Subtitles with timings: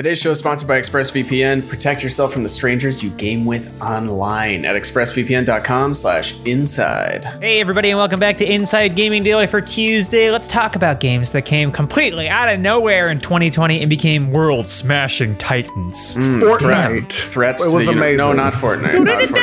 [0.00, 1.68] Today's show is sponsored by ExpressVPN.
[1.68, 7.26] Protect yourself from the strangers you game with online at expressvpn.com slash inside.
[7.42, 10.30] Hey everybody and welcome back to Inside Gaming Daily for Tuesday.
[10.30, 15.36] Let's talk about games that came completely out of nowhere in 2020 and became world-smashing
[15.36, 16.14] titans.
[16.14, 17.12] Hmm, Fortnite.
[17.12, 18.16] Threats It to was the uni- amazing.
[18.16, 19.04] No, not Fortnite.
[19.04, 19.36] not Fortnite.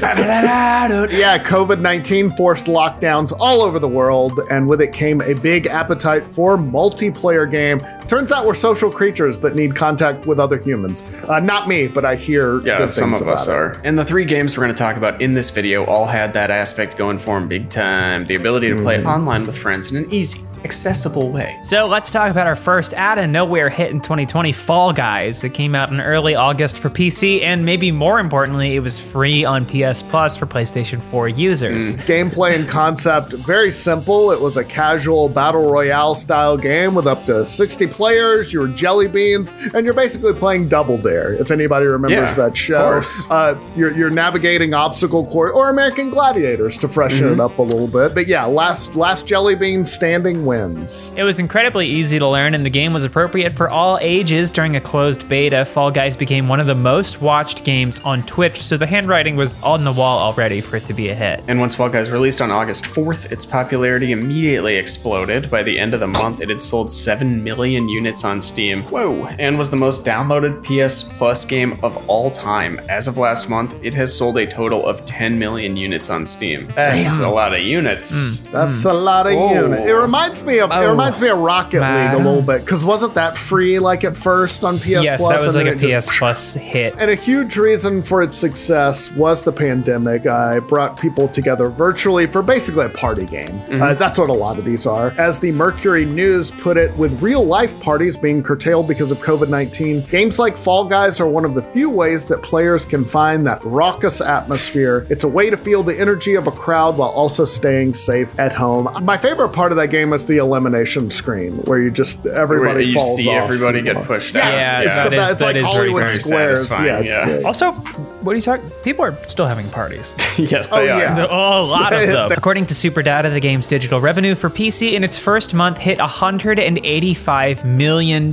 [0.00, 1.08] Oh.
[1.14, 5.66] Yeah, COVID 19 forced lockdowns all over the world, and with it came a big
[5.66, 7.80] appetite for multiplayer game.
[8.08, 11.02] Turns out we're social creatures that need contact with other humans.
[11.28, 13.58] Uh, not me, but I hear Yeah, good some things of us about it.
[13.58, 13.80] are.
[13.84, 16.50] And the three games we're going to talk about in this video all had that
[16.50, 18.24] aspect going for them big time.
[18.26, 18.82] The ability to Mm-hmm.
[18.84, 21.58] play online with friends in an easy, accessible way.
[21.62, 25.44] So let's talk about our first out of nowhere hit in 2020, Fall Guys.
[25.44, 29.44] It came out in early August for PC, and maybe more importantly, it was free
[29.44, 31.92] on PS Plus for PlayStation 4 users.
[31.92, 34.30] Its gameplay and concept very simple.
[34.30, 38.52] It was a casual battle royale style game with up to 60 players.
[38.52, 41.34] You were jelly beans, and you're basically playing Double Dare.
[41.34, 43.30] If anybody remembers Yeah, that show, course.
[43.30, 47.40] uh, you're, you're navigating obstacle course or American Gladiators to freshen Mm-hmm.
[47.40, 48.14] it up a little bit.
[48.14, 51.12] But yeah, last last jelly bean standing wins.
[51.16, 54.76] It was incredibly easy to learn, and the game was appropriate for all ages during
[54.76, 55.64] a closed beta.
[55.64, 59.60] Fall Guys became one of the most watched games on Twitch, so the handwriting was
[59.62, 61.42] on the wall already for it to be a hit.
[61.48, 65.50] And once Fall Guys released on August 4th, its popularity immediately exploded.
[65.50, 68.82] By the end of the month, it had sold 7 million units on Steam.
[68.84, 69.26] Whoa!
[69.38, 72.80] And was the most downloaded PS Plus game of all time.
[72.88, 76.64] As of last month, it has sold a total of 10 million units on Steam.
[76.74, 78.44] That's a lot of units.
[78.46, 79.54] That's a lot of Whoa.
[79.54, 79.86] units.
[79.86, 80.90] It reminds me of it Oh.
[80.90, 82.12] reminds me of Rocket Man.
[82.14, 85.40] League a little bit because wasn't that free like at first on PS yes, Plus?
[85.40, 86.94] that was like a it just- PS Plus hit.
[86.98, 90.26] And a huge reason for its success was the pandemic.
[90.26, 93.46] I brought people together virtually for basically a party game.
[93.48, 93.82] Mm-hmm.
[93.82, 95.12] Uh, that's what a lot of these are.
[95.18, 99.48] As the Mercury News put it, with real life parties being curtailed because of COVID
[99.48, 103.46] 19, games like Fall Guys are one of the few ways that players can find
[103.46, 105.06] that raucous atmosphere.
[105.10, 108.52] It's a way to feel the energy of a crowd while also staying safe at
[108.52, 108.88] home.
[109.04, 112.80] My favorite part of that game is the elimination screen, where you just everybody Where
[112.82, 113.44] you falls see off.
[113.44, 114.52] everybody get pushed out.
[114.52, 115.32] Yes, Yeah, it's that the best.
[115.32, 116.68] It's like is Hollywood very Squares.
[116.68, 117.46] satisfying, Yeah, it's yeah.
[117.46, 118.70] Also, what are you talking?
[118.82, 120.14] People are still having parties.
[120.38, 120.98] yes, Oh, they are.
[120.98, 121.26] yeah.
[121.30, 122.32] Oh, a lot of them.
[122.32, 127.64] According to Superdata, the game's digital revenue for PC in its first month hit $185
[127.64, 128.30] million,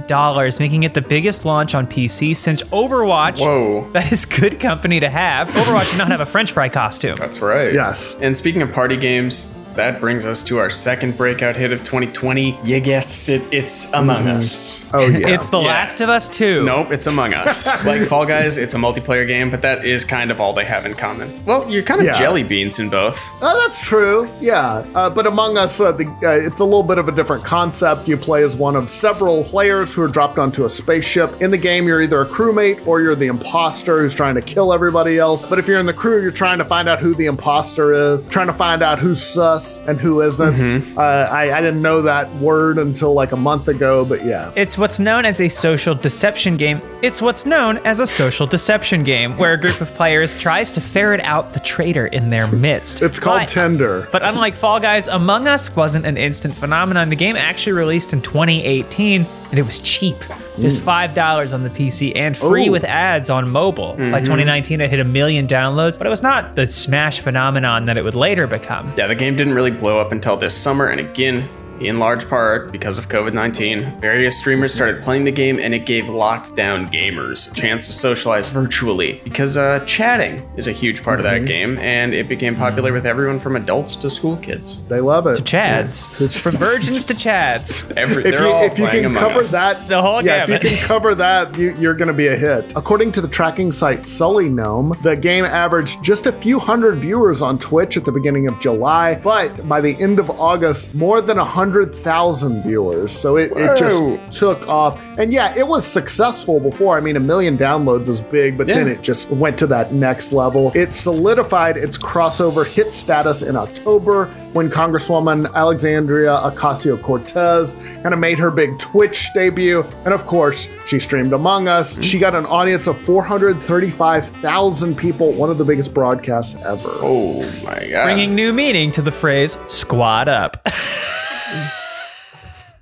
[0.59, 3.39] making it the biggest launch on PC since Overwatch.
[3.39, 3.89] Whoa.
[3.91, 5.49] That is good company to have.
[5.49, 7.15] Overwatch did not have a French fry costume.
[7.17, 7.73] That's right.
[7.73, 8.17] Yes.
[8.21, 12.59] And speaking of party games, that brings us to our second breakout hit of 2020.
[12.63, 14.87] You guessed it, it's Among Us.
[14.93, 15.29] Oh yeah.
[15.29, 15.67] It's The Yeah.
[15.67, 16.63] Last of Us 2.
[16.65, 17.85] Nope, it's Among Us.
[17.85, 20.85] like Fall Guys, it's a multiplayer game, but that is kind of all they have
[20.85, 21.43] in common.
[21.45, 22.13] Well, you're kind of Yeah.
[22.19, 23.29] jelly beans in both.
[23.41, 24.29] Uh, that's true.
[24.41, 24.85] Yeah.
[24.93, 28.07] Uh, but Among Us, uh, the, uh, it's a little bit of a different concept.
[28.09, 31.41] You play as one of several players who are dropped onto a spaceship.
[31.41, 34.73] In the game, you're either a crewmate or you're the imposter who's trying to kill
[34.73, 35.45] everybody else.
[35.45, 38.23] But if you're in the crew, you're trying to find out who the imposter is,
[38.23, 40.55] trying to find out who's sus and who isn't.
[40.55, 40.97] Mm-hmm.
[40.97, 44.51] Uh, I, I didn't know that word until like a month ago, but yeah.
[44.55, 46.81] It's what's known as a social deception game.
[47.01, 50.81] It's what's known as a social deception game, where a group of players tries to
[50.81, 53.01] ferret out the traitor in their midst.
[53.01, 54.07] It's called But- Tinder.
[54.11, 57.09] But unlike Fall Guys, Among Us wasn't an instant phenomenon.
[57.09, 60.15] The game actually released in 2018 and it was cheap.
[60.61, 61.13] Just mm.
[61.13, 62.71] $5 on the PC and free Ooh.
[62.71, 63.95] with ads on mobile.
[63.95, 64.17] By mm-hmm.
[64.23, 68.03] 2019, it hit a million downloads, but it was not the smash phenomenon that it
[68.03, 68.91] would later become.
[68.97, 71.49] Yeah, the game didn't really blow up until this summer, and again,
[71.87, 75.85] in large part because of COVID 19, various streamers started playing the game and it
[75.85, 81.03] gave locked down gamers a chance to socialize virtually because uh, chatting is a huge
[81.03, 84.85] part of that game and it became popular with everyone from adults to school kids.
[84.87, 85.37] They love it.
[85.37, 86.39] To Chads.
[86.39, 87.91] From virgins to chads.
[87.97, 89.51] Every, if you, if you can cover Us.
[89.51, 90.65] that, The whole yeah, gamut.
[90.65, 92.73] if you can cover that, you, you're going to be a hit.
[92.75, 97.57] According to the tracking site SullyGnome, the game averaged just a few hundred viewers on
[97.59, 101.43] Twitch at the beginning of July, but by the end of August, more than a
[101.71, 103.17] hundred thousand viewers.
[103.17, 106.97] So it, it just took off, and yeah, it was successful before.
[106.97, 110.33] I mean, a million downloads is big, but then it just went to that next
[110.33, 110.73] level.
[110.75, 118.19] It solidified its crossover hit status in October when Congresswoman Alexandria Ocasio Cortez kind of
[118.19, 119.83] made her big Twitch debut.
[120.03, 121.93] And of course, she streamed Among Us.
[121.93, 122.01] Mm-hmm.
[122.01, 126.91] She got an audience of 435,000 people, one of the biggest broadcasts ever.
[126.95, 128.03] Oh my god.
[128.03, 130.67] Bringing new meaning to the phrase squad up.
[131.51, 131.80] Mm.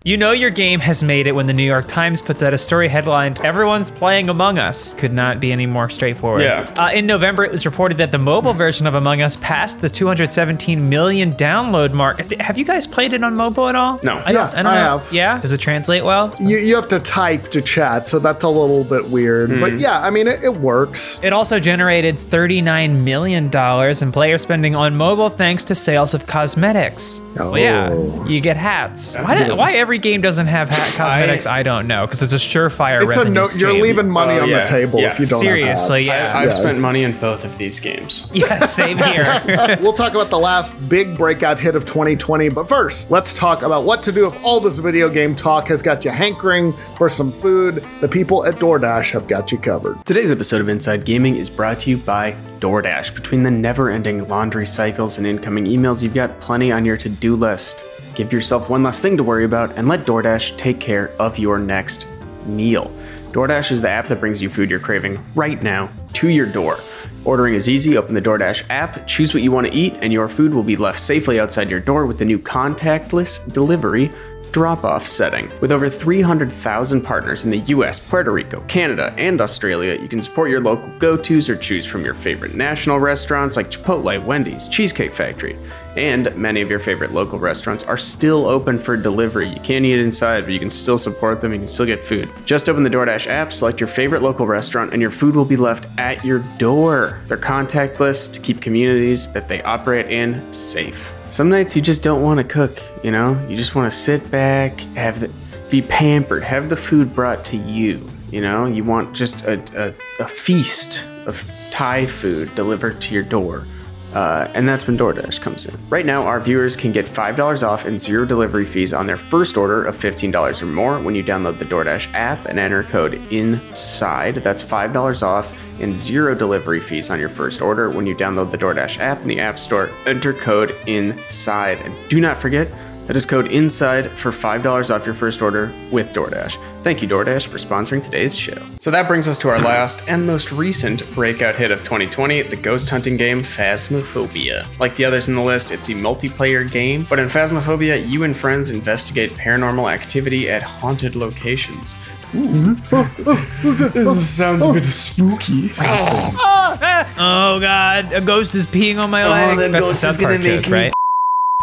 [0.06, 2.58] You know your game has made it when the New York Times puts out a
[2.58, 4.94] story headlined, Everyone's Playing Among Us.
[4.94, 6.42] Could not be any more straightforward.
[6.42, 6.74] Yeah.
[6.80, 9.90] Uh, in November, it was reported that the mobile version of Among Us passed the
[9.90, 12.32] 217 million download mark.
[12.40, 14.00] Have you guys played it on mobile at all?
[14.02, 14.24] No.
[14.26, 15.12] I, don't, Yeah, I, don't I have.
[15.12, 15.42] Yeah?
[15.42, 16.34] Does it translate well?
[16.40, 19.50] You, you have to type to chat, so that's a little bit weird.
[19.50, 19.60] Hmm.
[19.60, 21.20] But yeah, I mean, it, it works.
[21.22, 23.54] It also generated $39 million
[24.02, 27.22] in player spending on mobile thanks to sales of cosmetics.
[27.36, 28.26] Well, yeah, Oh.
[28.30, 29.18] you get hats.
[29.18, 32.36] Why, do- why every game doesn't have hat cosmetics, I, don't know, because it's a
[32.36, 33.42] surefire It's a no.
[33.42, 33.82] You're stream.
[33.82, 35.10] leaving money Oh, on yeah, the table yeah.
[35.12, 35.40] if you don't.
[35.40, 36.34] Seriously, have hats.
[36.36, 36.40] yeah.
[36.40, 38.30] I've spent money in both of these games.
[38.40, 39.78] Yeah, same here.
[39.82, 43.84] we'll talk about the last big breakout hit of 2020, but first, let's talk about
[43.84, 47.32] what to do if all this video game talk has got you hankering for some
[47.32, 47.84] food.
[48.00, 50.06] The people at DoorDash have got you covered.
[50.06, 53.16] Today's episode of Inside Gaming is brought to you by DoorDash.
[53.16, 57.10] Between the never ending laundry cycles and incoming emails, you've got plenty on your to
[57.10, 57.84] do list.
[58.20, 61.58] Give yourself one less thing to worry about and let DoorDash take care of your
[61.58, 62.06] next
[62.46, 62.94] meal.
[63.32, 66.82] DoorDash is the app that brings you food you're craving right now to your door.
[67.24, 67.96] Ordering is easy.
[67.96, 70.76] Open the DoorDash app, choose what you want to eat, and your food will be
[70.76, 74.12] left safely outside your door with the new contactless delivery
[74.52, 75.50] drop off setting.
[75.62, 80.50] With over 300,000 partners in the US, Puerto Rico, Canada, and Australia, you can support
[80.50, 85.14] your local go tos or choose from your favorite national restaurants like Chipotle, Wendy's, Cheesecake
[85.14, 85.58] Factory.
[85.96, 89.50] And many of your favorite local restaurants are still open for delivery.
[89.50, 91.52] You can't eat inside, but you can still support them.
[91.52, 92.30] You can still get food.
[92.46, 95.58] Just open the DoorDash app, select your favorite local restaurant, and your food will be
[95.58, 97.20] left at your door.
[97.28, 101.14] They're contactless to keep communities that they operate in safe.
[101.30, 103.40] Some nights you just don't want to cook, you know?
[103.48, 105.32] You just want to sit back, have the
[105.70, 108.10] be pampered, have the food brought to you.
[108.32, 109.94] You know, you want just a, a,
[110.24, 113.68] a feast of Thai food delivered to your door.
[114.14, 115.76] Uh, and that's when DoorDash comes in.
[115.90, 119.58] Right now, our viewers can get $5 off and zero delivery fees on their first
[119.58, 124.36] order of $15 or more when you download the DoorDash app and enter code INSIDE.
[124.36, 128.58] That's $5 off and zero delivery fees on your first order when you download the
[128.58, 129.90] DoorDash app in the App Store.
[130.06, 131.80] Enter code INSIDE.
[131.80, 132.74] And do not forget,
[133.10, 136.60] that is code INSIDE for $5 off your first order with DoorDash.
[136.84, 138.62] Thank you, DoorDash, for sponsoring today's show.
[138.80, 142.56] So that brings us to our last and most recent breakout hit of 2020, the
[142.56, 144.68] ghost hunting game Phasmophobia.
[144.80, 148.38] Like the others in the list, it's a multiplayer game, but in Phasmophobia, you and
[148.38, 151.96] friends investigate paranormal activity at haunted locations.
[152.32, 155.72] this sounds a bit spooky.
[155.82, 159.58] oh god, a ghost is peeing on my oh, leg.
[159.58, 160.94] that That's ghost the is South gonna make joke, me- right?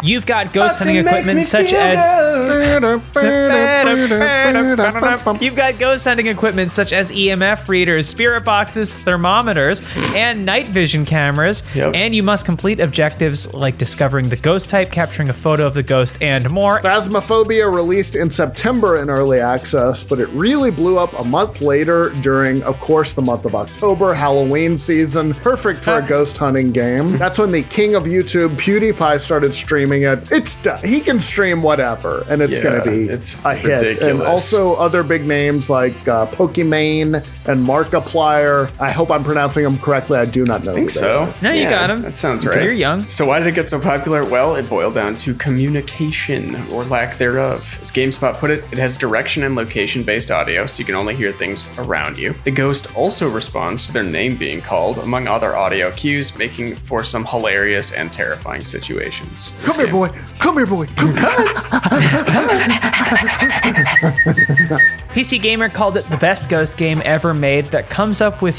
[0.02, 1.96] You've got ghost hunting equipment such as
[5.40, 9.80] You've got ghost hunting equipment such as EMF readers, spirit boxes, thermometers,
[10.14, 11.62] and night vision cameras.
[11.74, 11.94] Yep.
[11.94, 15.82] And you must complete objectives like discovering the ghost type, capturing a photo of the
[15.82, 16.78] ghost, and more.
[16.82, 22.10] Phasmophobia released in September in early access, but it really blew up a month later
[22.20, 25.32] during, of course, the month of October, Halloween season.
[25.32, 27.16] Perfect for a ghost hunting game.
[27.16, 30.30] That's when the king of YouTube, PewDiePie, started streaming it.
[30.32, 33.98] It's he can stream whatever, and it's Yeah, going to be it's a hit.
[34.02, 38.70] And also other big names like uh, Pokimane and Markiplier.
[38.80, 40.18] I hope I'm pronouncing them correctly.
[40.18, 40.72] I do not know.
[40.72, 41.32] I think so.
[41.42, 42.02] No, you got 'em.
[42.02, 42.62] That sounds right.
[42.62, 43.06] you're young.
[43.08, 44.24] So why did it get so popular?
[44.24, 47.78] Well, it boiled down to communication or lack thereof.
[47.80, 51.32] As GameSpot put it, it has direction and location-based audio, so you can only hear
[51.32, 52.34] things around you.
[52.44, 57.04] The ghost also responds to their name being called, among other audio cues, making for
[57.04, 59.56] some hilarious and terrifying situations.
[59.58, 60.08] This Come here, boy.
[60.38, 60.86] Come here, boy.
[60.96, 61.26] Come here.
[65.16, 68.58] PC Gamer called it the best ghost game ever made that comes up with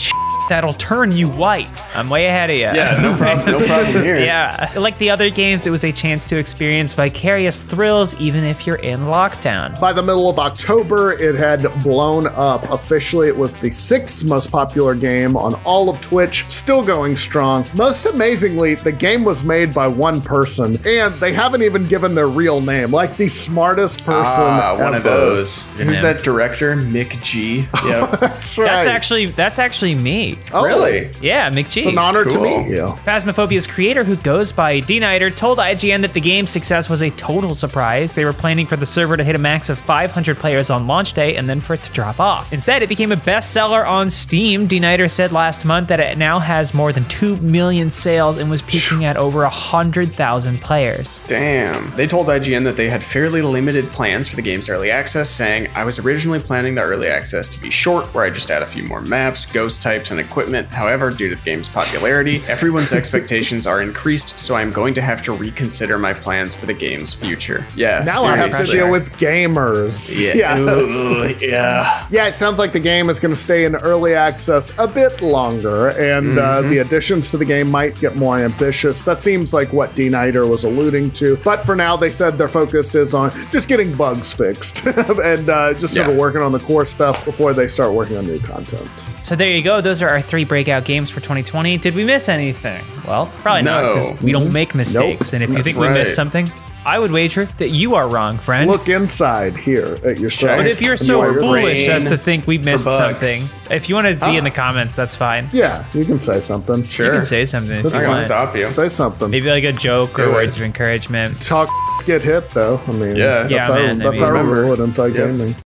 [0.49, 1.69] that'll turn you white.
[1.95, 2.61] I'm way ahead of you.
[2.63, 3.59] Yeah, no problem.
[3.59, 4.17] No problem here.
[4.19, 8.65] Yeah, like the other games, it was a chance to experience vicarious thrills even if
[8.67, 9.79] you're in lockdown.
[9.79, 12.69] By the middle of October, it had blown up.
[12.69, 17.65] Officially, it was the sixth most popular game on all of Twitch, still going strong.
[17.73, 22.27] Most amazingly, the game was made by one person, and they haven't even given their
[22.27, 22.91] real name.
[22.91, 24.43] Like the smartest person.
[24.43, 25.71] Ah, one of those.
[25.75, 26.75] Who's that director?
[26.75, 27.65] Mick G.
[27.87, 28.19] Yep.
[28.19, 28.65] That's right.
[28.65, 30.36] That's actually that's actually me.
[30.53, 31.09] Oh, really?
[31.21, 31.77] Yeah, McGee.
[31.77, 32.41] It's an honor to Cool.
[32.43, 32.95] meet you.
[33.05, 37.53] Phasmophobia's creator, who goes by DKnighter, told IGN that the game's success was a total
[37.53, 38.13] surprise.
[38.13, 41.13] They were planning for the server to hit a max of 500 players on launch
[41.13, 42.53] day and then for it to drop off.
[42.53, 44.67] Instead, it became a bestseller on Steam.
[44.67, 48.61] DKnighter said last month that it now has more than 2 million sales and was
[48.61, 51.21] peaking at over 100,000 players.
[51.27, 51.95] Damn.
[51.95, 55.69] They told IGN that they had fairly limited plans for the game's early access, saying,
[55.75, 58.65] I was originally planning the early access to be short, where I just add a
[58.67, 60.67] few more maps, ghost types, and a equipment.
[60.67, 65.21] However, due to the game's popularity, everyone's expectations are increased, so I'm going to have
[65.23, 67.65] to reconsider my plans for the game's future.
[67.75, 68.03] Yeah.
[68.05, 70.19] Now I have to deal with gamers.
[70.19, 70.35] Yeah.
[70.57, 71.19] Yes.
[71.19, 72.07] Ugh, yeah.
[72.11, 75.21] Yeah, it sounds like the game is going to stay in early access a bit
[75.21, 76.69] longer, and uh, Mm-hmm.
[76.71, 79.03] the additions to the game might get more ambitious.
[79.05, 81.37] That seems like what DKnighter was alluding to.
[81.43, 85.73] But for now, they said their focus is on just getting bugs fixed and uh,
[85.75, 88.89] just sort of working on the core stuff before they start working on new content.
[89.21, 89.81] So there you go.
[89.81, 91.77] Those are our three breakout games for 2020.
[91.77, 92.83] Did we miss anything?
[93.07, 93.93] Well, probably not No.
[93.95, 95.33] because we don't make mistakes.
[95.33, 96.51] And if you That's think we missed something,
[96.85, 98.69] I would wager that you are wrong, friend.
[98.71, 100.57] Look inside here at yourself.
[100.59, 103.95] but if you're and so your- foolish as to think we missed something, if you
[103.95, 104.53] want to be in the ah.
[104.53, 105.49] comments, that's fine.
[105.51, 106.85] yeah, you can say something.
[106.87, 107.07] Sure.
[107.07, 107.75] You can say something.
[107.77, 108.65] If That's you I'm gonna stop you.
[108.65, 109.29] Say something.
[109.29, 110.31] Maybe like a joke or it.
[110.31, 111.41] words of encouragement.
[111.41, 111.69] Talk,
[112.05, 112.79] get hit though.
[112.87, 113.39] I mean, Yeah.
[113.43, 114.61] that's Yeah, our man, I that's mean- our Remember.
[114.61, 115.27] rule at Inside Yep.
[115.27, 115.55] Gaming.